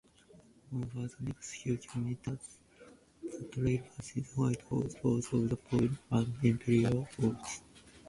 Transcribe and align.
Over 0.75 1.01
the 1.07 1.23
next 1.25 1.53
few 1.57 1.77
kilometres, 1.77 2.57
the 3.21 3.43
trail 3.51 3.83
passes 3.95 4.35
White 4.35 4.63
Falls, 4.63 4.95
Falls-of-the-Pool 4.95 5.89
and 6.09 6.33
Emperor 6.43 7.05
Falls. 7.05 7.61